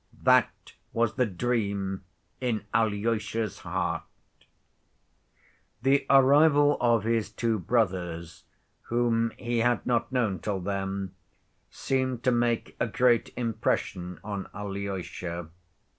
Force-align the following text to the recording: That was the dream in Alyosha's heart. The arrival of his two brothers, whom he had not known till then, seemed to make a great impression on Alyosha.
That 0.23 0.73
was 0.93 1.13
the 1.13 1.27
dream 1.27 2.05
in 2.39 2.65
Alyosha's 2.73 3.59
heart. 3.59 4.01
The 5.83 6.07
arrival 6.09 6.75
of 6.81 7.03
his 7.03 7.31
two 7.31 7.59
brothers, 7.59 8.43
whom 8.85 9.29
he 9.37 9.59
had 9.59 9.85
not 9.85 10.11
known 10.11 10.39
till 10.39 10.59
then, 10.59 11.11
seemed 11.69 12.23
to 12.23 12.31
make 12.31 12.75
a 12.79 12.87
great 12.87 13.31
impression 13.37 14.19
on 14.23 14.49
Alyosha. 14.55 15.49